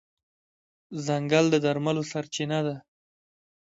ځنګل 1.05 1.45
د 1.53 1.55
درملو 1.65 2.03
سرچینه 2.11 2.59
ده. 2.67 2.75